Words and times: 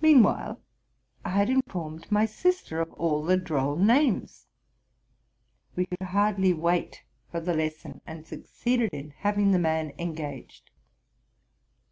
Meanwhile, 0.00 0.60
I 1.24 1.30
had 1.30 1.50
informed 1.50 2.12
my 2.12 2.26
sister 2.26 2.80
of 2.80 2.92
all 2.92 3.24
the 3.24 3.36
droll 3.36 3.74
names: 3.74 4.46
we 5.74 5.86
could 5.86 6.00
hardly 6.00 6.54
wait 6.54 7.02
for 7.28 7.40
the 7.40 7.52
lesson, 7.52 8.02
and 8.06 8.24
succeeded 8.24 8.90
in 8.92 9.10
having 9.10 9.50
the 9.50 9.58
man 9.58 9.94
engaged. 9.98 10.70